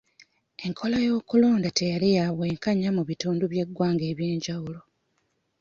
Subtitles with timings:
[0.65, 4.79] Enkola y'okulonda teyali ya bwenkanya mu bitundu by'eggwanga eby'enjawulo.